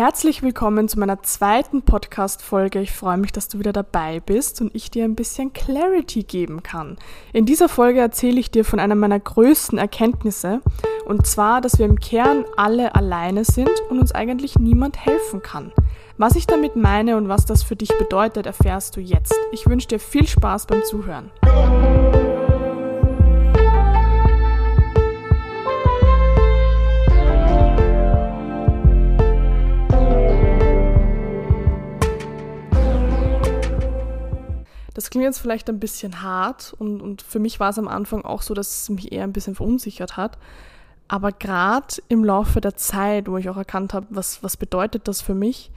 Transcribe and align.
Herzlich 0.00 0.42
willkommen 0.42 0.88
zu 0.88 0.98
meiner 0.98 1.22
zweiten 1.22 1.82
Podcast-Folge. 1.82 2.80
Ich 2.80 2.90
freue 2.90 3.18
mich, 3.18 3.32
dass 3.32 3.48
du 3.48 3.58
wieder 3.58 3.74
dabei 3.74 4.20
bist 4.20 4.62
und 4.62 4.74
ich 4.74 4.90
dir 4.90 5.04
ein 5.04 5.14
bisschen 5.14 5.52
Clarity 5.52 6.22
geben 6.22 6.62
kann. 6.62 6.96
In 7.34 7.44
dieser 7.44 7.68
Folge 7.68 8.00
erzähle 8.00 8.40
ich 8.40 8.50
dir 8.50 8.64
von 8.64 8.80
einer 8.80 8.94
meiner 8.94 9.20
größten 9.20 9.76
Erkenntnisse 9.76 10.62
und 11.04 11.26
zwar, 11.26 11.60
dass 11.60 11.78
wir 11.78 11.84
im 11.84 12.00
Kern 12.00 12.46
alle 12.56 12.94
alleine 12.94 13.44
sind 13.44 13.68
und 13.90 13.98
uns 13.98 14.12
eigentlich 14.12 14.58
niemand 14.58 15.04
helfen 15.04 15.42
kann. 15.42 15.70
Was 16.16 16.34
ich 16.34 16.46
damit 16.46 16.76
meine 16.76 17.18
und 17.18 17.28
was 17.28 17.44
das 17.44 17.62
für 17.62 17.76
dich 17.76 17.90
bedeutet, 17.98 18.46
erfährst 18.46 18.96
du 18.96 19.02
jetzt. 19.02 19.38
Ich 19.52 19.66
wünsche 19.66 19.88
dir 19.88 20.00
viel 20.00 20.26
Spaß 20.26 20.64
beim 20.64 20.82
Zuhören. 20.82 21.30
Das 35.00 35.08
klingt 35.08 35.24
jetzt 35.24 35.38
vielleicht 35.38 35.70
ein 35.70 35.80
bisschen 35.80 36.20
hart 36.20 36.74
und, 36.78 37.00
und 37.00 37.22
für 37.22 37.38
mich 37.38 37.58
war 37.58 37.70
es 37.70 37.78
am 37.78 37.88
Anfang 37.88 38.22
auch 38.22 38.42
so, 38.42 38.52
dass 38.52 38.82
es 38.82 38.90
mich 38.90 39.12
eher 39.12 39.24
ein 39.24 39.32
bisschen 39.32 39.54
verunsichert 39.54 40.18
hat. 40.18 40.36
Aber 41.08 41.32
gerade 41.32 41.86
im 42.08 42.22
Laufe 42.22 42.60
der 42.60 42.76
Zeit, 42.76 43.26
wo 43.26 43.38
ich 43.38 43.48
auch 43.48 43.56
erkannt 43.56 43.94
habe, 43.94 44.06
was, 44.10 44.42
was 44.42 44.58
bedeutet 44.58 45.08
das 45.08 45.22
für 45.22 45.32
mich, 45.32 45.70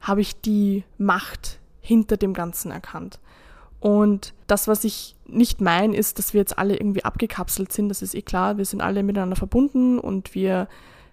habe 0.00 0.22
ich 0.22 0.40
die 0.40 0.82
Macht 0.98 1.60
hinter 1.80 2.16
dem 2.16 2.34
Ganzen 2.34 2.72
erkannt. 2.72 3.20
Und 3.78 4.34
das, 4.48 4.66
was 4.66 4.82
ich 4.82 5.14
nicht 5.28 5.60
meine, 5.60 5.96
ist, 5.96 6.18
dass 6.18 6.34
wir 6.34 6.40
jetzt 6.40 6.58
alle 6.58 6.74
irgendwie 6.74 7.04
abgekapselt 7.04 7.72
sind. 7.72 7.88
Das 7.90 8.02
ist 8.02 8.16
eh 8.16 8.22
klar. 8.22 8.58
Wir 8.58 8.64
sind 8.64 8.80
alle 8.80 9.04
miteinander 9.04 9.36
verbunden 9.36 10.00
und 10.00 10.34
wir 10.34 10.66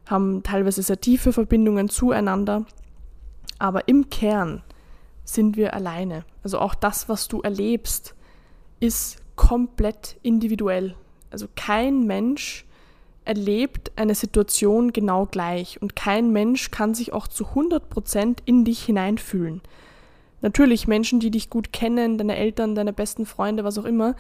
haben 0.08 0.42
teilweise 0.42 0.82
sehr 0.82 1.00
tiefe 1.00 1.32
Verbindungen 1.32 1.90
zueinander. 1.90 2.66
Aber 3.60 3.88
im 3.88 4.10
Kern 4.10 4.64
sind 5.26 5.58
wir 5.58 5.74
alleine. 5.74 6.24
Also 6.44 6.60
auch 6.60 6.76
das, 6.76 7.10
was 7.10 7.28
du 7.28 7.42
erlebst, 7.42 8.16
ist 8.80 9.18
komplett 9.36 10.18
individuell. 10.22 10.96
Also 11.32 11.48
kein 11.56 12.06
Mensch 12.06 12.66
erlebt 13.26 13.92
eine 13.96 14.16
Situation 14.16 14.94
genau 14.94 15.26
gleich 15.26 15.82
und 15.82 15.96
kein 15.96 16.32
Mensch 16.32 16.72
kann 16.72 16.94
sich 16.94 17.12
auch 17.12 17.28
zu 17.28 17.46
100% 17.48 18.38
in 18.46 18.64
dich 18.64 18.84
hineinfühlen. 18.84 19.62
Natürlich, 20.42 20.88
Menschen, 20.88 21.20
die 21.20 21.32
dich 21.32 21.50
gut 21.50 21.74
kennen, 21.74 22.20
deine 22.20 22.36
Eltern, 22.36 22.76
deine 22.76 22.94
besten 22.94 23.26
Freunde, 23.26 23.64
was 23.64 23.80
auch 23.80 23.86
immer, 23.86 24.16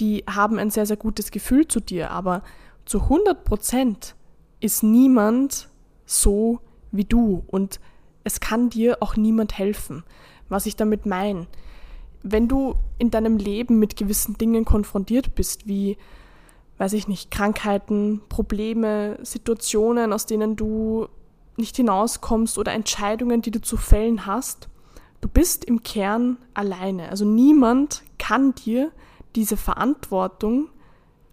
die 0.00 0.24
haben 0.26 0.58
ein 0.58 0.70
sehr, 0.70 0.86
sehr 0.86 0.96
gutes 0.96 1.30
Gefühl 1.30 1.68
zu 1.68 1.80
dir, 1.80 2.10
aber 2.10 2.42
zu 2.86 3.02
100% 3.02 4.14
ist 4.60 4.82
niemand 4.82 5.68
so 6.06 6.60
wie 6.92 7.04
du 7.04 7.44
und 7.46 7.78
es 8.24 8.40
kann 8.40 8.70
dir 8.70 8.98
auch 9.02 9.16
niemand 9.16 9.58
helfen. 9.58 10.02
Was 10.48 10.66
ich 10.66 10.76
damit 10.76 11.06
meine, 11.06 11.46
wenn 12.22 12.48
du 12.48 12.74
in 12.98 13.10
deinem 13.10 13.36
Leben 13.36 13.78
mit 13.78 13.96
gewissen 13.96 14.36
Dingen 14.38 14.64
konfrontiert 14.64 15.34
bist, 15.34 15.66
wie, 15.66 15.96
weiß 16.78 16.92
ich 16.92 17.08
nicht, 17.08 17.30
Krankheiten, 17.30 18.20
Probleme, 18.28 19.18
Situationen, 19.22 20.12
aus 20.12 20.26
denen 20.26 20.56
du 20.56 21.08
nicht 21.56 21.76
hinauskommst 21.76 22.58
oder 22.58 22.72
Entscheidungen, 22.72 23.42
die 23.42 23.50
du 23.50 23.60
zu 23.60 23.76
fällen 23.76 24.26
hast, 24.26 24.68
du 25.20 25.28
bist 25.28 25.64
im 25.64 25.82
Kern 25.82 26.36
alleine. 26.54 27.08
Also 27.08 27.24
niemand 27.24 28.02
kann 28.18 28.54
dir 28.54 28.90
diese 29.34 29.56
Verantwortung 29.56 30.68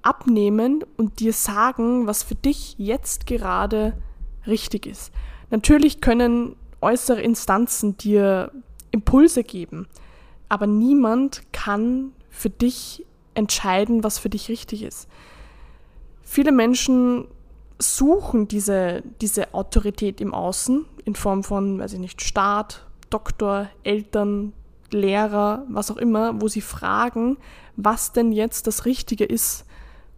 abnehmen 0.01 0.83
und 0.97 1.19
dir 1.19 1.33
sagen, 1.33 2.07
was 2.07 2.23
für 2.23 2.35
dich 2.35 2.75
jetzt 2.77 3.25
gerade 3.25 3.97
richtig 4.45 4.85
ist. 4.85 5.11
Natürlich 5.49 6.01
können 6.01 6.55
äußere 6.81 7.21
Instanzen 7.21 7.97
dir 7.97 8.51
Impulse 8.93 9.43
geben. 9.43 9.87
Aber 10.47 10.67
niemand 10.67 11.41
kann 11.51 12.13
für 12.29 12.49
dich 12.49 13.05
entscheiden, 13.33 14.03
was 14.03 14.19
für 14.19 14.29
dich 14.29 14.47
richtig 14.47 14.83
ist. 14.83 15.09
Viele 16.21 16.51
Menschen 16.51 17.25
suchen 17.79 18.47
diese, 18.47 19.03
diese 19.19 19.53
Autorität 19.53 20.21
im 20.21 20.33
Außen 20.33 20.85
in 21.05 21.15
Form 21.15 21.43
von, 21.43 21.79
weiß 21.79 21.93
ich 21.93 21.99
nicht, 21.99 22.21
Staat, 22.21 22.85
Doktor, 23.09 23.69
Eltern, 23.83 24.53
Lehrer, 24.91 25.65
was 25.69 25.91
auch 25.91 25.97
immer, 25.97 26.39
wo 26.41 26.47
sie 26.47 26.61
fragen, 26.61 27.37
was 27.75 28.13
denn 28.13 28.31
jetzt 28.31 28.67
das 28.67 28.85
Richtige 28.85 29.25
ist 29.25 29.65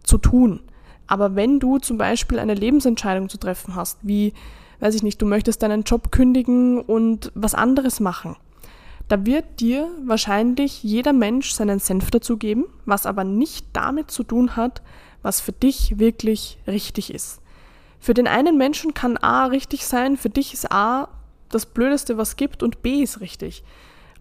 zu 0.02 0.18
tun. 0.18 0.60
Aber 1.06 1.34
wenn 1.34 1.60
du 1.60 1.78
zum 1.78 1.98
Beispiel 1.98 2.38
eine 2.38 2.54
Lebensentscheidung 2.54 3.28
zu 3.28 3.38
treffen 3.38 3.74
hast, 3.74 3.98
wie, 4.02 4.34
weiß 4.80 4.94
ich 4.94 5.02
nicht, 5.02 5.20
du 5.22 5.26
möchtest 5.26 5.62
deinen 5.62 5.82
Job 5.82 6.12
kündigen 6.12 6.80
und 6.80 7.32
was 7.34 7.54
anderes 7.54 8.00
machen, 8.00 8.36
da 9.08 9.24
wird 9.24 9.60
dir 9.60 9.88
wahrscheinlich 10.04 10.82
jeder 10.82 11.12
Mensch 11.12 11.52
seinen 11.52 11.78
Senf 11.78 12.10
dazugeben, 12.10 12.64
was 12.84 13.06
aber 13.06 13.24
nicht 13.24 13.66
damit 13.72 14.10
zu 14.10 14.24
tun 14.24 14.56
hat, 14.56 14.82
was 15.22 15.40
für 15.40 15.52
dich 15.52 15.98
wirklich 15.98 16.58
richtig 16.66 17.12
ist. 17.12 17.40
Für 18.00 18.14
den 18.14 18.26
einen 18.26 18.58
Menschen 18.58 18.94
kann 18.94 19.16
A 19.16 19.46
richtig 19.46 19.86
sein, 19.86 20.16
für 20.16 20.30
dich 20.30 20.52
ist 20.52 20.70
A 20.70 21.08
das 21.48 21.66
Blödeste, 21.66 22.18
was 22.18 22.36
gibt 22.36 22.62
und 22.62 22.82
B 22.82 23.02
ist 23.02 23.20
richtig. 23.20 23.62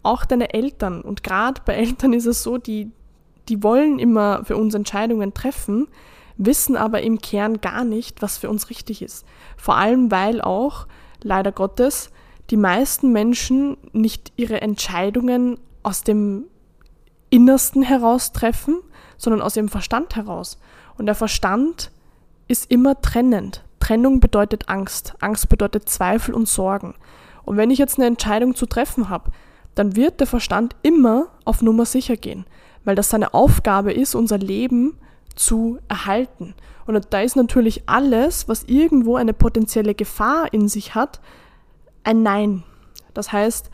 Auch 0.03 0.25
deine 0.25 0.53
Eltern 0.53 1.01
und 1.01 1.23
gerade 1.23 1.61
bei 1.65 1.73
Eltern 1.75 2.13
ist 2.13 2.25
es 2.27 2.43
so, 2.43 2.57
die, 2.57 2.91
die 3.49 3.63
wollen 3.63 3.99
immer 3.99 4.45
für 4.45 4.55
uns 4.55 4.75
Entscheidungen 4.75 5.33
treffen, 5.33 5.87
wissen 6.37 6.75
aber 6.75 7.01
im 7.01 7.19
Kern 7.19 7.61
gar 7.61 7.83
nicht, 7.83 8.21
was 8.21 8.37
für 8.37 8.49
uns 8.49 8.69
richtig 8.69 9.01
ist. 9.01 9.25
Vor 9.57 9.77
allem, 9.77 10.11
weil 10.11 10.41
auch, 10.41 10.85
leider 11.23 11.51
Gottes, 11.51 12.11
die 12.49 12.57
meisten 12.57 13.11
Menschen 13.11 13.77
nicht 13.91 14.33
ihre 14.35 14.61
Entscheidungen 14.61 15.59
aus 15.83 16.03
dem 16.03 16.45
Innersten 17.29 17.81
heraus 17.81 18.31
treffen, 18.31 18.79
sondern 19.17 19.41
aus 19.41 19.55
ihrem 19.55 19.69
Verstand 19.69 20.15
heraus. 20.15 20.59
Und 20.97 21.07
der 21.07 21.15
Verstand 21.15 21.91
ist 22.47 22.69
immer 22.69 23.01
trennend. 23.01 23.63
Trennung 23.79 24.19
bedeutet 24.19 24.69
Angst. 24.69 25.15
Angst 25.19 25.49
bedeutet 25.49 25.89
Zweifel 25.89 26.33
und 26.33 26.47
Sorgen. 26.47 26.95
Und 27.43 27.57
wenn 27.57 27.71
ich 27.71 27.79
jetzt 27.79 27.97
eine 27.97 28.07
Entscheidung 28.07 28.55
zu 28.55 28.65
treffen 28.65 29.09
habe, 29.09 29.31
dann 29.75 29.95
wird 29.95 30.19
der 30.19 30.27
Verstand 30.27 30.75
immer 30.81 31.27
auf 31.43 31.61
Nummer 31.61 31.85
sicher 31.85 32.15
gehen, 32.15 32.45
weil 32.83 32.95
das 32.95 33.09
seine 33.09 33.33
Aufgabe 33.33 33.93
ist, 33.93 34.15
unser 34.15 34.37
Leben 34.37 34.97
zu 35.35 35.79
erhalten. 35.89 36.55
Und 36.85 37.07
da 37.09 37.21
ist 37.21 37.35
natürlich 37.35 37.83
alles, 37.87 38.47
was 38.47 38.63
irgendwo 38.63 39.17
eine 39.17 39.33
potenzielle 39.33 39.95
Gefahr 39.95 40.53
in 40.53 40.67
sich 40.67 40.95
hat, 40.95 41.19
ein 42.05 42.23
Nein. 42.23 42.63
Das 43.13 43.31
heißt, 43.31 43.69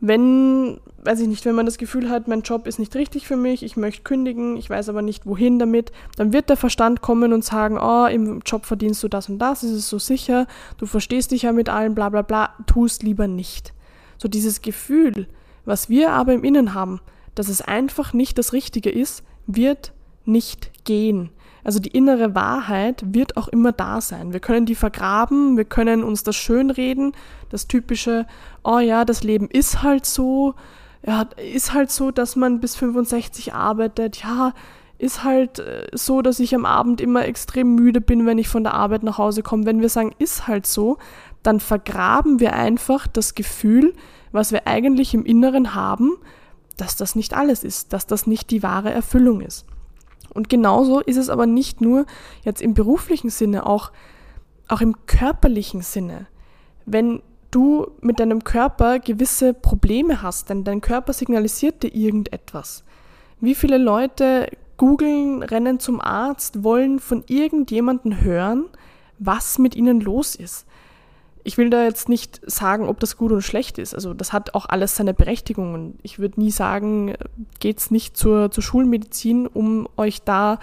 wenn, 0.00 0.80
weiß 1.04 1.20
ich 1.20 1.28
nicht, 1.28 1.44
wenn 1.44 1.54
man 1.54 1.66
das 1.66 1.76
Gefühl 1.76 2.08
hat, 2.08 2.26
mein 2.26 2.40
Job 2.40 2.66
ist 2.66 2.78
nicht 2.78 2.94
richtig 2.96 3.26
für 3.26 3.36
mich, 3.36 3.62
ich 3.62 3.76
möchte 3.76 4.02
kündigen, 4.02 4.56
ich 4.56 4.70
weiß 4.70 4.88
aber 4.88 5.02
nicht 5.02 5.26
wohin 5.26 5.58
damit, 5.58 5.92
dann 6.16 6.32
wird 6.32 6.48
der 6.48 6.56
Verstand 6.56 7.02
kommen 7.02 7.32
und 7.32 7.44
sagen, 7.44 7.78
oh, 7.78 8.06
im 8.06 8.40
Job 8.46 8.64
verdienst 8.64 9.02
du 9.02 9.08
das 9.08 9.28
und 9.28 9.38
das, 9.38 9.62
ist 9.62 9.72
es 9.72 9.88
so 9.88 9.98
sicher, 9.98 10.46
du 10.78 10.86
verstehst 10.86 11.32
dich 11.32 11.42
ja 11.42 11.52
mit 11.52 11.68
allem, 11.68 11.94
bla 11.94 12.08
bla 12.08 12.22
bla, 12.22 12.54
tu 12.66 12.86
es 12.86 13.02
lieber 13.02 13.28
nicht. 13.28 13.74
So 14.16 14.28
dieses 14.28 14.62
Gefühl, 14.62 15.28
was 15.66 15.90
wir 15.90 16.12
aber 16.12 16.32
im 16.32 16.44
Innen 16.44 16.72
haben, 16.72 17.00
dass 17.34 17.48
es 17.48 17.60
einfach 17.60 18.14
nicht 18.14 18.38
das 18.38 18.54
Richtige 18.54 18.90
ist, 18.90 19.22
wird 19.46 19.92
nicht 20.24 20.84
gehen. 20.84 21.30
Also 21.62 21.78
die 21.78 21.90
innere 21.90 22.34
Wahrheit 22.34 23.02
wird 23.06 23.36
auch 23.36 23.48
immer 23.48 23.72
da 23.72 24.00
sein. 24.00 24.32
Wir 24.32 24.40
können 24.40 24.66
die 24.66 24.74
vergraben, 24.74 25.56
wir 25.56 25.64
können 25.64 26.02
uns 26.02 26.22
das 26.22 26.36
schönreden, 26.36 27.12
das 27.50 27.66
typische, 27.66 28.26
oh 28.64 28.78
ja, 28.78 29.04
das 29.04 29.22
Leben 29.22 29.48
ist 29.48 29.82
halt 29.82 30.06
so, 30.06 30.54
ja, 31.06 31.26
ist 31.52 31.74
halt 31.74 31.90
so, 31.90 32.10
dass 32.10 32.36
man 32.36 32.60
bis 32.60 32.76
65 32.76 33.52
arbeitet, 33.52 34.22
ja, 34.22 34.52
ist 34.98 35.24
halt 35.24 35.58
äh, 35.58 35.86
so, 35.92 36.22
dass 36.22 36.40
ich 36.40 36.54
am 36.54 36.66
Abend 36.66 37.00
immer 37.00 37.24
extrem 37.24 37.74
müde 37.74 38.00
bin, 38.00 38.26
wenn 38.26 38.38
ich 38.38 38.48
von 38.48 38.64
der 38.64 38.74
Arbeit 38.74 39.02
nach 39.02 39.18
Hause 39.18 39.42
komme. 39.42 39.64
Wenn 39.64 39.80
wir 39.80 39.88
sagen, 39.88 40.14
ist 40.18 40.46
halt 40.46 40.66
so, 40.66 40.98
dann 41.42 41.58
vergraben 41.60 42.38
wir 42.38 42.52
einfach 42.52 43.06
das 43.06 43.34
Gefühl, 43.34 43.94
was 44.30 44.52
wir 44.52 44.66
eigentlich 44.66 45.14
im 45.14 45.24
Inneren 45.24 45.74
haben, 45.74 46.16
dass 46.76 46.96
das 46.96 47.16
nicht 47.16 47.34
alles 47.34 47.64
ist, 47.64 47.92
dass 47.92 48.06
das 48.06 48.26
nicht 48.26 48.50
die 48.50 48.62
wahre 48.62 48.90
Erfüllung 48.90 49.40
ist. 49.40 49.66
Und 50.32 50.48
genauso 50.48 51.00
ist 51.00 51.16
es 51.16 51.28
aber 51.28 51.46
nicht 51.46 51.80
nur 51.80 52.06
jetzt 52.44 52.62
im 52.62 52.74
beruflichen 52.74 53.30
Sinne, 53.30 53.66
auch, 53.66 53.90
auch 54.68 54.80
im 54.80 55.06
körperlichen 55.06 55.82
Sinne. 55.82 56.26
Wenn 56.86 57.22
du 57.50 57.88
mit 58.00 58.20
deinem 58.20 58.44
Körper 58.44 58.98
gewisse 59.00 59.54
Probleme 59.54 60.22
hast, 60.22 60.50
denn 60.50 60.64
dein 60.64 60.80
Körper 60.80 61.12
signalisiert 61.12 61.82
dir 61.82 61.94
irgendetwas. 61.94 62.84
Wie 63.40 63.54
viele 63.54 63.78
Leute 63.78 64.48
googeln, 64.76 65.42
rennen 65.42 65.80
zum 65.80 66.00
Arzt, 66.00 66.62
wollen 66.62 67.00
von 67.00 67.24
irgendjemandem 67.26 68.20
hören, 68.20 68.66
was 69.18 69.58
mit 69.58 69.74
ihnen 69.74 70.00
los 70.00 70.34
ist 70.34 70.66
ich 71.44 71.58
will 71.58 71.70
da 71.70 71.84
jetzt 71.84 72.08
nicht 72.08 72.40
sagen, 72.46 72.88
ob 72.88 73.00
das 73.00 73.16
gut 73.16 73.32
oder 73.32 73.42
schlecht 73.42 73.78
ist. 73.78 73.94
Also 73.94 74.14
das 74.14 74.32
hat 74.32 74.54
auch 74.54 74.66
alles 74.68 74.96
seine 74.96 75.14
Berechtigung. 75.14 75.74
Und 75.74 75.98
ich 76.02 76.18
würde 76.18 76.40
nie 76.40 76.50
sagen, 76.50 77.14
geht's 77.58 77.90
nicht 77.90 78.16
zur, 78.16 78.50
zur 78.50 78.62
Schulmedizin, 78.62 79.46
um 79.46 79.88
euch 79.96 80.22
da, 80.22 80.58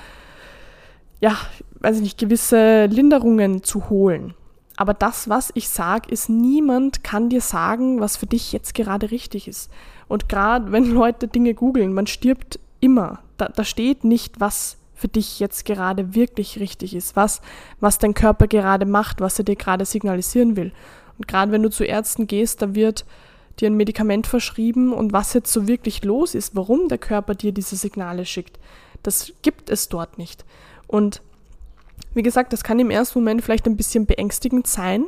ja, 1.20 1.36
weiß 1.80 1.98
ich 1.98 2.04
nicht, 2.04 2.18
gewisse 2.18 2.86
Linderungen 2.86 3.64
zu 3.64 3.90
holen. 3.90 4.34
Aber 4.76 4.94
das, 4.94 5.28
was 5.28 5.52
ich 5.56 5.70
sage, 5.70 6.10
ist, 6.12 6.30
niemand 6.30 7.04
kann 7.04 7.30
dir 7.30 7.42
sagen, 7.42 8.00
was 8.00 8.16
für 8.16 8.28
dich 8.28 8.52
jetzt 8.52 8.76
gerade 8.76 9.10
richtig 9.10 9.48
ist. 9.48 9.72
Und 10.08 10.30
gerade 10.30 10.72
wenn 10.72 10.92
Leute 10.92 11.28
Dinge 11.28 11.54
googeln, 11.56 11.94
man 11.94 12.08
stirbt 12.08 12.60
immer. 12.80 13.20
Da, 13.38 13.50
da 13.50 13.64
steht 13.64 14.04
nicht, 14.04 14.40
was 14.40 14.78
für 14.98 15.08
dich 15.08 15.40
jetzt 15.40 15.64
gerade 15.64 16.16
wirklich 16.16 16.60
richtig 16.60 16.96
ist, 16.96 17.16
was, 17.16 17.42
was 17.80 18.00
dein 18.00 18.16
Körper 18.16 18.48
gerade 18.48 18.86
macht, 18.86 19.22
was 19.22 19.38
er 19.38 19.46
dir 19.46 19.56
gerade 19.56 19.86
signalisieren 19.86 20.56
will. 20.58 20.72
Und 21.18 21.28
gerade 21.28 21.52
wenn 21.52 21.62
du 21.62 21.70
zu 21.70 21.84
Ärzten 21.84 22.26
gehst, 22.26 22.64
da 22.64 22.74
wird 22.74 23.06
dir 23.60 23.70
ein 23.70 23.78
Medikament 23.78 24.26
verschrieben 24.26 24.94
und 24.94 25.14
was 25.14 25.34
jetzt 25.34 25.54
so 25.54 25.68
wirklich 25.68 26.04
los 26.04 26.34
ist, 26.34 26.56
warum 26.56 26.90
der 26.90 26.98
Körper 26.98 27.36
dir 27.36 27.52
diese 27.52 27.76
Signale 27.76 28.26
schickt, 28.26 28.60
das 29.04 29.34
gibt 29.44 29.70
es 29.70 29.88
dort 29.88 30.18
nicht. 30.18 30.46
Und 30.88 31.22
wie 32.16 32.24
gesagt, 32.24 32.52
das 32.52 32.64
kann 32.64 32.80
im 32.80 32.90
ersten 32.90 33.20
Moment 33.20 33.44
vielleicht 33.44 33.68
ein 33.68 33.78
bisschen 33.78 34.08
beängstigend 34.08 34.66
sein, 34.66 35.06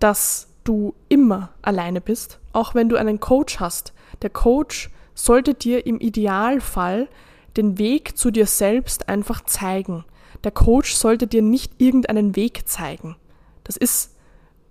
dass 0.00 0.48
du 0.64 0.94
immer 1.08 1.50
alleine 1.62 2.00
bist, 2.00 2.40
auch 2.52 2.74
wenn 2.74 2.88
du 2.88 2.96
einen 2.96 3.20
Coach 3.20 3.60
hast. 3.60 3.92
Der 4.22 4.30
Coach 4.30 4.90
sollte 5.14 5.54
dir 5.54 5.86
im 5.86 6.00
Idealfall 6.00 7.08
den 7.56 7.78
Weg 7.78 8.16
zu 8.16 8.30
dir 8.30 8.46
selbst 8.46 9.08
einfach 9.08 9.44
zeigen. 9.44 10.04
Der 10.42 10.50
Coach 10.50 10.94
sollte 10.94 11.26
dir 11.26 11.42
nicht 11.42 11.72
irgendeinen 11.78 12.36
Weg 12.36 12.68
zeigen. 12.68 13.16
Das 13.64 13.76
ist 13.76 14.14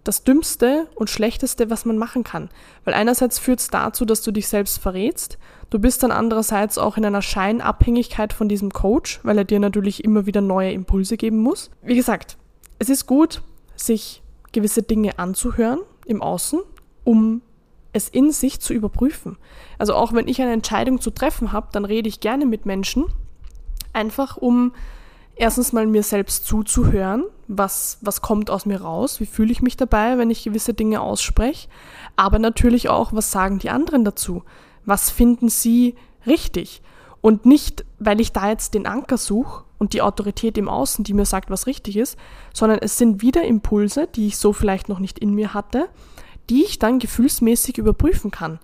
das 0.04 0.24
Dümmste 0.24 0.88
und 0.96 1.10
Schlechteste, 1.10 1.70
was 1.70 1.86
man 1.86 1.98
machen 1.98 2.24
kann. 2.24 2.50
Weil 2.84 2.94
einerseits 2.94 3.40
führt 3.40 3.62
es 3.62 3.70
dazu, 3.70 4.06
dass 4.06 4.22
du 4.22 4.32
dich 4.32 4.48
selbst 4.48 4.80
verrätst. 4.80 5.38
Du 5.70 5.80
bist 5.80 6.04
dann 6.04 6.12
andererseits 6.12 6.78
auch 6.78 6.98
in 6.98 7.06
einer 7.06 7.22
Scheinabhängigkeit 7.22 8.34
von 8.34 8.50
diesem 8.50 8.72
Coach, 8.72 9.22
weil 9.24 9.38
er 9.38 9.46
dir 9.46 9.60
natürlich 9.60 10.04
immer 10.04 10.26
wieder 10.26 10.42
neue 10.42 10.72
Impulse 10.72 11.18
geben 11.18 11.38
muss. 11.38 11.72
Wie 11.82 11.96
gesagt, 11.96 12.38
es 12.80 12.90
ist 12.90 13.08
gut, 13.08 13.42
sich 13.76 14.22
gewisse 14.52 14.84
Dinge 14.84 15.18
anzuhören 15.18 15.80
im 16.06 16.22
Außen, 16.22 16.60
um 17.06 17.42
es 17.94 18.10
in 18.10 18.32
sich 18.32 18.60
zu 18.60 18.74
überprüfen. 18.74 19.38
Also 19.78 19.96
auch 19.96 20.14
wenn 20.14 20.28
ich 20.28 20.42
eine 20.42 20.52
Entscheidung 20.52 21.00
zu 21.00 21.12
treffen 21.12 21.52
habe, 21.52 21.68
dann 21.72 21.86
rede 21.86 22.10
ich 22.10 22.20
gerne 22.20 22.46
mit 22.46 22.66
Menschen, 22.66 23.06
einfach 23.94 24.38
um 24.38 24.74
erstens 25.36 25.74
mal 25.74 25.88
mir 25.88 26.04
selbst 26.04 26.46
zuzuhören, 26.46 27.24
was, 27.48 27.98
was 28.02 28.22
kommt 28.22 28.50
aus 28.50 28.66
mir 28.66 28.82
raus, 28.82 29.20
wie 29.20 29.26
fühle 29.26 29.52
ich 29.52 29.62
mich 29.62 29.78
dabei, 29.78 30.18
wenn 30.18 30.30
ich 30.30 30.44
gewisse 30.44 30.74
Dinge 30.74 31.02
ausspreche, 31.02 31.68
aber 32.16 32.40
natürlich 32.40 32.90
auch, 32.90 33.14
was 33.14 33.32
sagen 33.32 33.60
die 33.60 33.70
anderen 33.70 34.04
dazu, 34.06 34.44
was 34.86 35.10
finden 35.10 35.50
sie 35.50 35.96
richtig 36.26 36.82
und 37.22 37.46
nicht, 37.46 37.86
weil 38.00 38.20
ich 38.20 38.32
da 38.32 38.50
jetzt 38.50 38.74
den 38.74 38.86
Anker 38.86 39.18
suche 39.18 39.64
und 39.78 39.94
die 39.94 40.02
Autorität 40.02 40.58
im 40.58 40.70
Außen, 40.70 41.04
die 41.04 41.14
mir 41.14 41.26
sagt, 41.26 41.50
was 41.50 41.68
richtig 41.68 41.98
ist, 41.98 42.18
sondern 42.54 42.80
es 42.80 42.98
sind 42.98 43.22
wieder 43.22 43.44
Impulse, 43.44 44.08
die 44.08 44.28
ich 44.28 44.38
so 44.38 44.54
vielleicht 44.54 44.90
noch 44.90 45.00
nicht 45.00 45.20
in 45.20 45.34
mir 45.34 45.54
hatte, 45.54 45.90
die 46.50 46.64
ich 46.64 46.80
dann 46.80 47.00
gefühlsmäßig 47.00 47.78
überprüfen 47.78 48.32
kann. 48.32 48.60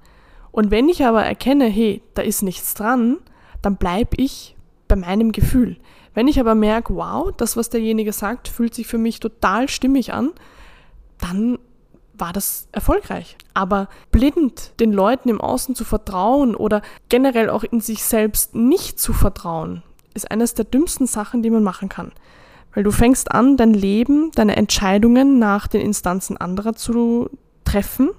Und 0.51 0.71
wenn 0.71 0.89
ich 0.89 1.05
aber 1.05 1.23
erkenne, 1.23 1.65
hey, 1.65 2.01
da 2.13 2.21
ist 2.21 2.41
nichts 2.41 2.73
dran, 2.73 3.17
dann 3.61 3.77
bleibe 3.77 4.17
ich 4.17 4.55
bei 4.87 4.95
meinem 4.95 5.31
Gefühl. 5.31 5.77
Wenn 6.13 6.27
ich 6.27 6.39
aber 6.39 6.55
merke, 6.55 6.95
wow, 6.95 7.31
das, 7.37 7.55
was 7.55 7.69
derjenige 7.69 8.11
sagt, 8.11 8.47
fühlt 8.47 8.73
sich 8.73 8.87
für 8.87 8.97
mich 8.97 9.19
total 9.19 9.69
stimmig 9.69 10.11
an, 10.13 10.31
dann 11.19 11.59
war 12.17 12.33
das 12.33 12.67
erfolgreich. 12.71 13.37
Aber 13.53 13.87
blind 14.11 14.73
den 14.79 14.91
Leuten 14.91 15.29
im 15.29 15.39
Außen 15.39 15.75
zu 15.75 15.85
vertrauen 15.85 16.55
oder 16.55 16.81
generell 17.07 17.49
auch 17.49 17.63
in 17.63 17.79
sich 17.79 18.03
selbst 18.03 18.55
nicht 18.55 18.99
zu 18.99 19.13
vertrauen, 19.13 19.83
ist 20.13 20.29
eines 20.29 20.53
der 20.53 20.65
dümmsten 20.65 21.07
Sachen, 21.07 21.43
die 21.43 21.49
man 21.49 21.63
machen 21.63 21.89
kann. 21.89 22.11
Weil 22.73 22.83
du 22.83 22.91
fängst 22.91 23.31
an, 23.31 23.57
dein 23.57 23.73
Leben, 23.73 24.31
deine 24.35 24.55
Entscheidungen 24.55 25.39
nach 25.39 25.67
den 25.67 25.81
Instanzen 25.81 26.37
anderer 26.37 26.73
zu 26.73 27.29
treffen 27.69 28.09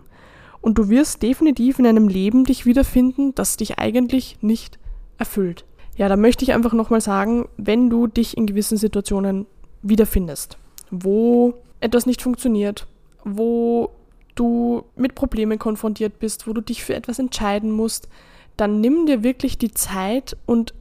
und 0.61 0.79
du 0.79 0.89
wirst 0.89 1.23
definitiv 1.23 1.79
in 1.79 1.87
einem 1.87 2.09
Leben 2.09 2.45
dich 2.45 2.67
wiederfinden, 2.67 3.35
das 3.35 3.57
dich 3.57 3.79
eigentlich 3.79 4.39
nicht 4.43 4.79
erfüllt. 5.19 5.65
Ja, 5.97 6.09
da 6.09 6.17
möchte 6.17 6.45
ich 6.45 6.53
einfach 6.53 6.73
nochmal 6.73 7.01
sagen, 7.01 7.49
wenn 7.57 7.91
du 7.91 8.07
dich 8.07 8.37
in 8.37 8.47
gewissen 8.47 8.79
Situationen 8.79 9.47
wiederfindest, 9.83 10.57
wo 10.91 11.55
etwas 11.81 12.07
nicht 12.07 12.23
funktioniert, 12.23 12.87
wo 13.25 13.91
du 14.35 14.85
mit 14.97 15.15
Problemen 15.15 15.59
konfrontiert 15.59 16.19
bist, 16.19 16.47
wo 16.47 16.53
du 16.53 16.61
dich 16.61 16.85
für 16.85 16.95
etwas 16.95 17.19
entscheiden 17.19 17.71
musst, 17.71 18.09
dann 18.57 18.81
nimm 18.81 19.07
dir 19.07 19.23
wirklich 19.23 19.59
die 19.59 19.73
Zeit 19.73 20.37
und 20.47 20.75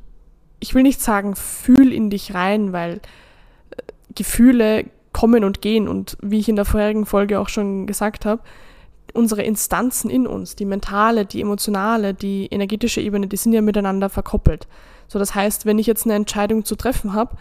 ich 0.60 0.75
will 0.75 0.83
nicht 0.83 1.01
sagen, 1.01 1.36
fühl 1.36 1.94
in 1.94 2.10
dich 2.10 2.33
rein, 2.33 2.74
weil 2.74 2.95
äh, 3.71 3.81
Gefühle 4.13 4.86
kommen 5.13 5.44
und 5.44 5.61
gehen 5.61 5.88
und 5.88 6.17
wie 6.21 6.39
ich 6.39 6.50
in 6.50 6.56
der 6.56 6.65
vorherigen 6.65 7.06
Folge 7.06 7.39
auch 7.39 7.50
schon 7.50 7.88
gesagt 7.88 8.25
habe, 8.25 8.41
unsere 9.13 9.44
Instanzen 9.44 10.09
in 10.09 10.27
uns, 10.27 10.56
die 10.56 10.65
mentale, 10.65 11.25
die 11.25 11.41
emotionale, 11.41 12.13
die 12.13 12.47
energetische 12.47 13.01
Ebene, 13.01 13.27
die 13.27 13.38
sind 13.38 13.53
ja 13.53 13.61
miteinander 13.61 14.09
verkoppelt. 14.09 14.67
So, 15.07 15.17
das 15.19 15.33
heißt, 15.33 15.65
wenn 15.65 15.79
ich 15.79 15.88
jetzt 15.88 16.06
eine 16.06 16.13
Entscheidung 16.13 16.65
zu 16.65 16.75
treffen 16.75 17.13
habe 17.13 17.35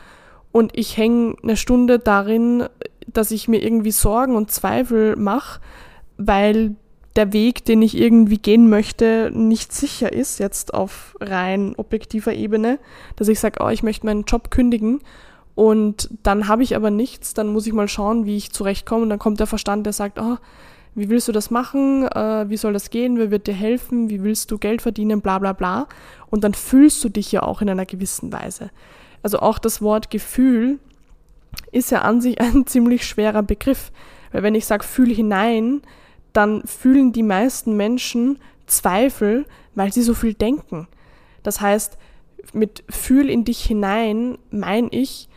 und 0.53 0.77
ich 0.77 0.97
hänge 0.97 1.37
eine 1.43 1.57
Stunde 1.57 1.99
darin, 1.99 2.65
dass 3.07 3.31
ich 3.31 3.49
mir 3.49 3.63
irgendwie 3.63 3.91
Sorgen 3.91 4.35
und 4.37 4.51
Zweifel 4.51 5.17
mache, 5.17 5.61
weil 6.17 6.75
der 7.17 7.33
Weg, 7.33 7.65
den 7.65 7.83
ich 7.83 7.97
irgendwie 7.97 8.39
gehen 8.39 8.71
möchte, 8.71 9.31
nicht 9.35 9.73
sicher 9.73 10.13
ist, 10.13 10.39
jetzt 10.39 10.73
auf 10.73 11.17
rein 11.21 11.75
objektiver 11.77 12.33
Ebene, 12.33 12.79
dass 13.17 13.29
ich 13.29 13.41
sage, 13.41 13.63
oh, 13.63 13.69
ich 13.69 13.83
möchte 13.83 14.07
meinen 14.07 14.25
Job 14.25 14.51
kündigen 14.51 15.01
und 15.59 16.09
dann 16.23 16.47
habe 16.47 16.63
ich 16.63 16.77
aber 16.77 16.93
nichts, 16.93 17.35
dann 17.35 17.49
muss 17.49 17.67
ich 17.67 17.73
mal 17.73 17.89
schauen, 17.89 18.27
wie 18.27 18.37
ich 18.37 18.53
zurechtkomme 18.53 19.03
und 19.03 19.11
dann 19.11 19.19
kommt 19.19 19.41
der 19.41 19.49
Verstand, 19.49 19.87
der 19.87 19.93
sagt, 19.93 20.21
oh, 20.21 20.37
wie 20.95 21.09
willst 21.09 21.27
du 21.27 21.33
das 21.33 21.51
machen? 21.51 22.07
Äh, 22.07 22.49
wie 22.49 22.57
soll 22.57 22.73
das 22.73 22.91
gehen? 22.91 23.19
Wer 23.19 23.33
wird 23.33 23.49
dir 23.49 23.55
helfen? 23.55 24.09
Wie 24.09 24.23
willst 24.23 24.53
du 24.53 24.59
Geld 24.59 24.83
verdienen? 24.83 25.21
Bla 25.21 25.41
bla 25.41 25.53
bla. 25.55 25.89
Und 26.31 26.45
dann 26.45 26.55
fühlst 26.55 27.03
du 27.03 27.09
dich 27.09 27.33
ja 27.33 27.43
auch 27.43 27.61
in 27.61 27.69
einer 27.69 27.87
gewissen 27.87 28.33
Weise. 28.33 28.71
Also 29.25 29.41
auch 29.41 29.59
das 29.59 29.83
Wort 29.83 30.11
Gefühl 30.11 30.79
ist 31.73 31.91
ja 31.91 32.03
an 32.03 32.21
sich 32.21 32.41
ein 32.41 32.69
ziemlich 32.69 33.05
schwerer 33.05 33.43
Begriff. 33.43 33.91
Weil 34.31 34.45
wenn 34.45 34.55
ich 34.55 34.65
sage, 34.65 34.85
fühl 34.85 35.13
hinein, 35.13 35.83
dann 36.33 36.63
fühlen 36.67 37.13
die 37.13 37.25
meisten 37.25 37.77
Menschen 37.77 38.39
Zweifel, 38.69 39.45
weil 39.75 39.93
sie 39.93 40.03
so 40.03 40.15
viel 40.15 40.35
denken. 40.35 40.87
Das 41.43 41.61
heißt, 41.61 41.99
mit 42.53 42.85
fühl 42.89 43.29
in 43.29 43.45
dich 43.45 43.65
hinein 43.65 44.39
meine 44.53 44.87
ich, 44.93 45.29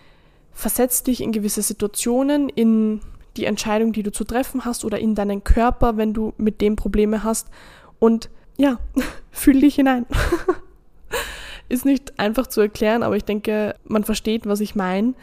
versetz 0.53 1.03
dich 1.03 1.21
in 1.21 1.31
gewisse 1.31 1.62
Situationen, 1.62 2.50
in 2.50 3.01
die 3.38 3.45
Entscheidung, 3.45 3.94
die 3.94 4.03
du 4.03 4.12
zu 4.12 4.24
treffen 4.24 4.65
hast 4.65 4.83
oder 4.83 5.00
in 5.00 5.15
deinen 5.15 5.44
Körper, 5.44 5.98
wenn 5.98 6.13
du 6.13 6.33
mit 6.38 6.62
dem 6.62 6.75
Probleme 6.75 7.24
hast. 7.24 7.48
Und 8.00 8.29
ja, 8.58 8.79
fühl 9.31 9.62
dich 9.62 9.75
hinein. 9.75 10.05
Ist 11.70 11.86
nicht 11.86 12.20
einfach 12.20 12.48
zu 12.48 12.60
erklären, 12.60 13.01
aber 13.01 13.15
ich 13.15 13.24
denke, 13.24 13.75
man 13.86 14.03
versteht, 14.03 14.46
was 14.46 14.60
ich 14.60 14.75
meine. 14.75 15.13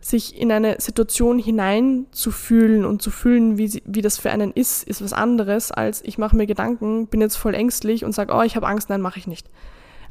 Sich 0.00 0.36
in 0.36 0.50
eine 0.50 0.80
Situation 0.80 1.38
hineinzufühlen 1.38 2.84
und 2.84 3.02
zu 3.02 3.10
fühlen, 3.10 3.56
wie, 3.56 3.68
sie, 3.68 3.82
wie 3.84 4.02
das 4.02 4.18
für 4.18 4.30
einen 4.30 4.52
ist, 4.52 4.82
ist 4.84 5.02
was 5.02 5.12
anderes, 5.12 5.70
als 5.70 6.02
ich 6.04 6.18
mache 6.18 6.36
mir 6.36 6.46
Gedanken, 6.46 7.06
bin 7.06 7.20
jetzt 7.20 7.36
voll 7.36 7.54
ängstlich 7.54 8.04
und 8.04 8.12
sage, 8.12 8.32
oh, 8.34 8.42
ich 8.42 8.56
habe 8.56 8.66
Angst, 8.66 8.90
nein, 8.90 9.00
mache 9.00 9.20
ich 9.20 9.28
nicht. 9.28 9.48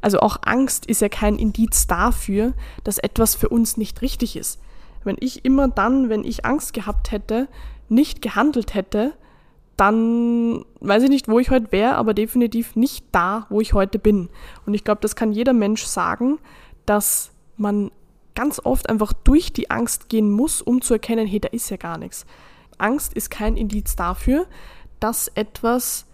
Also 0.01 0.20
auch 0.20 0.38
Angst 0.43 0.86
ist 0.88 1.01
ja 1.01 1.10
kein 1.10 1.38
Indiz 1.38 1.88
dafür, 1.88 2.53
dass 2.84 2.98
etwas 2.98 3.36
für 3.36 3.50
uns 3.50 3.77
nicht 3.77 4.01
richtig 4.01 4.36
ist. 4.36 4.60
Wenn 5.03 5.17
ich 5.20 5.46
immer 5.46 5.67
dann, 5.67 6.10
wenn 6.10 6.24
ich 6.24 6.46
Angst 6.46 6.74
gehabt 6.74 7.12
hätte, 7.12 7.48
nicht 7.89 8.22
gehandelt 8.22 8.74
hätte, 8.74 9.13
dann 9.77 10.63
weiß 10.79 11.03
ich 11.03 11.10
nicht, 11.10 11.27
wo 11.27 11.39
ich 11.39 11.50
heute 11.50 11.72
wäre, 11.72 11.96
aber 11.96 12.13
definitiv 12.13 12.75
nicht 12.75 13.05
da, 13.12 13.48
wo 13.50 13.62
ich 13.62 13.74
heute 13.74 14.00
bin. 14.00 14.29
Und 14.65 14.74
ich 14.74 14.84
glaube, 14.84 15.01
das 15.01 15.15
kann 15.15 15.31
jeder 15.31 15.53
Mensch 15.53 15.86
sagen, 15.86 16.39
dass 16.86 17.31
man 17.58 17.91
ganz 18.36 18.62
oft 18.63 18.89
einfach 18.89 19.13
durch 19.13 19.53
die 19.53 19.70
Angst 19.70 20.10
gehen 20.10 20.31
muss, 20.31 20.62
um 20.62 20.81
zu 20.81 20.93
erkennen, 20.93 21.27
hey, 21.27 21.39
da 21.39 21.50
ist 21.50 21.70
ja 21.70 21.77
gar 21.77 21.98
nichts. 21.98 22.25
Angst 22.77 23.13
ist 23.13 23.29
kein 23.29 23.58
Indiz 23.58 23.96
dafür, 23.96 24.46
dass 25.00 25.27
etwas 25.29 26.05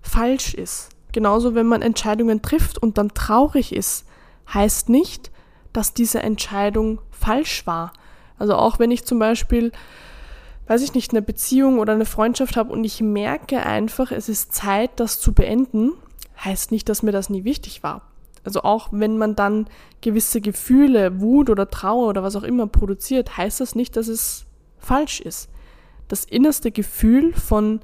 falsch 0.00 0.54
ist. 0.54 0.90
Genauso, 1.18 1.56
wenn 1.56 1.66
man 1.66 1.82
Entscheidungen 1.82 2.42
trifft 2.42 2.78
und 2.78 2.96
dann 2.96 3.08
traurig 3.08 3.74
ist, 3.74 4.06
heißt 4.54 4.88
nicht, 4.88 5.32
dass 5.72 5.92
diese 5.92 6.22
Entscheidung 6.22 7.00
falsch 7.10 7.66
war. 7.66 7.92
Also 8.38 8.54
auch 8.54 8.78
wenn 8.78 8.92
ich 8.92 9.04
zum 9.04 9.18
Beispiel, 9.18 9.72
weiß 10.68 10.80
ich 10.80 10.94
nicht, 10.94 11.10
eine 11.10 11.20
Beziehung 11.20 11.80
oder 11.80 11.92
eine 11.92 12.04
Freundschaft 12.04 12.56
habe 12.56 12.72
und 12.72 12.84
ich 12.84 13.00
merke 13.00 13.66
einfach, 13.66 14.12
es 14.12 14.28
ist 14.28 14.54
Zeit, 14.54 14.90
das 15.00 15.18
zu 15.18 15.32
beenden, 15.32 15.90
heißt 16.44 16.70
nicht, 16.70 16.88
dass 16.88 17.02
mir 17.02 17.10
das 17.10 17.30
nie 17.30 17.42
wichtig 17.42 17.82
war. 17.82 18.02
Also 18.44 18.62
auch 18.62 18.90
wenn 18.92 19.18
man 19.18 19.34
dann 19.34 19.66
gewisse 20.00 20.40
Gefühle, 20.40 21.20
Wut 21.20 21.50
oder 21.50 21.68
Trauer 21.68 22.06
oder 22.06 22.22
was 22.22 22.36
auch 22.36 22.44
immer 22.44 22.68
produziert, 22.68 23.36
heißt 23.36 23.60
das 23.60 23.74
nicht, 23.74 23.96
dass 23.96 24.06
es 24.06 24.46
falsch 24.78 25.18
ist. 25.18 25.48
Das 26.06 26.24
innerste 26.24 26.70
Gefühl 26.70 27.32
von 27.34 27.80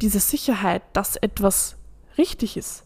dieser 0.00 0.20
Sicherheit, 0.20 0.82
dass 0.92 1.16
etwas 1.16 1.76
richtig 2.20 2.56
ist, 2.56 2.84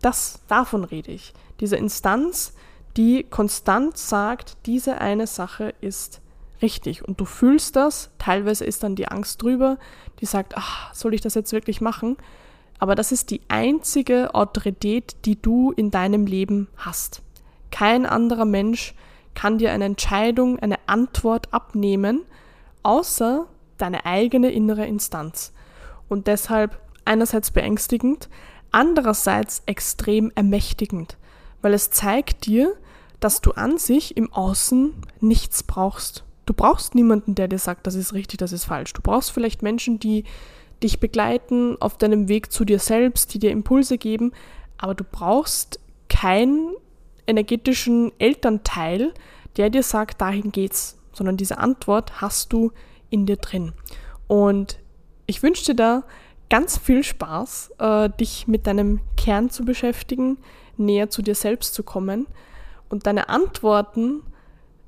das 0.00 0.40
davon 0.46 0.84
rede 0.84 1.10
ich. 1.10 1.34
Diese 1.60 1.76
Instanz, 1.76 2.54
die 2.96 3.24
konstant 3.24 3.98
sagt, 3.98 4.56
diese 4.66 5.00
eine 5.00 5.26
Sache 5.26 5.74
ist 5.80 6.20
richtig 6.62 7.06
und 7.06 7.20
du 7.20 7.24
fühlst 7.24 7.76
das. 7.76 8.10
Teilweise 8.18 8.64
ist 8.64 8.82
dann 8.82 8.94
die 8.94 9.08
Angst 9.08 9.42
drüber, 9.42 9.78
die 10.20 10.26
sagt, 10.26 10.54
ach, 10.56 10.94
soll 10.94 11.14
ich 11.14 11.20
das 11.20 11.34
jetzt 11.34 11.52
wirklich 11.52 11.80
machen? 11.80 12.16
Aber 12.78 12.94
das 12.94 13.10
ist 13.10 13.30
die 13.30 13.40
einzige 13.48 14.34
Autorität, 14.34 15.16
die 15.24 15.40
du 15.40 15.72
in 15.72 15.90
deinem 15.90 16.26
Leben 16.26 16.68
hast. 16.76 17.22
Kein 17.70 18.06
anderer 18.06 18.44
Mensch 18.44 18.94
kann 19.34 19.58
dir 19.58 19.72
eine 19.72 19.84
Entscheidung, 19.84 20.58
eine 20.60 20.78
Antwort 20.86 21.52
abnehmen, 21.52 22.22
außer 22.84 23.46
deine 23.78 24.06
eigene 24.06 24.50
innere 24.50 24.86
Instanz. 24.86 25.52
Und 26.08 26.26
deshalb 26.26 26.80
einerseits 27.04 27.50
beängstigend, 27.50 28.28
andererseits 28.70 29.62
extrem 29.66 30.32
ermächtigend, 30.34 31.16
weil 31.62 31.74
es 31.74 31.90
zeigt 31.90 32.46
dir, 32.46 32.74
dass 33.20 33.40
du 33.40 33.52
an 33.52 33.78
sich 33.78 34.16
im 34.16 34.32
Außen 34.32 34.94
nichts 35.20 35.62
brauchst. 35.62 36.24
Du 36.46 36.54
brauchst 36.54 36.94
niemanden, 36.94 37.34
der 37.34 37.48
dir 37.48 37.58
sagt, 37.58 37.86
das 37.86 37.94
ist 37.94 38.14
richtig, 38.14 38.38
das 38.38 38.52
ist 38.52 38.64
falsch. 38.64 38.92
Du 38.92 39.02
brauchst 39.02 39.32
vielleicht 39.32 39.62
Menschen, 39.62 39.98
die 39.98 40.24
dich 40.82 41.00
begleiten 41.00 41.76
auf 41.80 41.98
deinem 41.98 42.28
Weg 42.28 42.52
zu 42.52 42.64
dir 42.64 42.78
selbst, 42.78 43.34
die 43.34 43.38
dir 43.38 43.50
Impulse 43.50 43.98
geben, 43.98 44.32
aber 44.78 44.94
du 44.94 45.04
brauchst 45.04 45.80
keinen 46.08 46.74
energetischen 47.26 48.12
Elternteil, 48.18 49.12
der 49.56 49.70
dir 49.70 49.82
sagt, 49.82 50.20
dahin 50.20 50.52
geht's, 50.52 50.96
sondern 51.12 51.36
diese 51.36 51.58
Antwort 51.58 52.20
hast 52.20 52.52
du 52.52 52.70
in 53.10 53.26
dir 53.26 53.36
drin. 53.36 53.72
Und 54.28 54.78
ich 55.26 55.42
wünsche 55.42 55.64
dir 55.64 55.74
da 55.74 56.04
ganz 56.50 56.78
viel 56.78 57.04
Spaß, 57.04 57.72
äh, 57.78 58.10
dich 58.10 58.46
mit 58.48 58.66
deinem 58.66 59.00
Kern 59.16 59.50
zu 59.50 59.64
beschäftigen, 59.64 60.38
näher 60.76 61.10
zu 61.10 61.22
dir 61.22 61.34
selbst 61.34 61.74
zu 61.74 61.82
kommen 61.82 62.26
und 62.88 63.06
deine 63.06 63.28
Antworten 63.28 64.22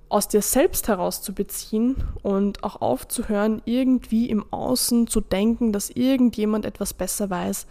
aus 0.09 0.27
dir 0.27 0.43
selbst 0.43 0.89
heraus 0.89 1.23
zu 1.23 1.33
beziehen 1.33 1.97
und 2.23 2.65
auch 2.65 2.81
aufzuhören, 2.81 3.63
irgendwie 3.65 4.29
im 4.29 4.45
Außen 4.53 5.07
zu 5.07 5.21
denken, 5.21 5.73
dass 5.73 5.89
irgendjemand 5.89 6.65
etwas 6.65 6.95
besser 6.95 7.31
weiß 7.31 7.67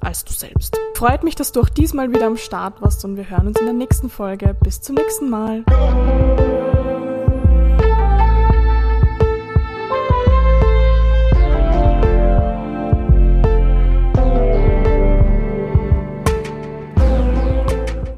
als 0.00 0.24
du 0.24 0.32
selbst. 0.32 0.76
Freut 0.94 1.24
mich, 1.24 1.34
dass 1.34 1.52
du 1.52 1.60
auch 1.60 1.68
diesmal 1.68 2.12
wieder 2.12 2.26
am 2.26 2.36
Start 2.36 2.82
warst 2.82 3.04
und 3.04 3.16
wir 3.16 3.28
hören 3.28 3.48
uns 3.48 3.58
in 3.58 3.66
der 3.66 3.74
nächsten 3.74 4.10
Folge. 4.10 4.54
Bis 4.62 4.80
zum 4.80 4.96
nächsten 4.96 5.28
Mal. 5.30 5.64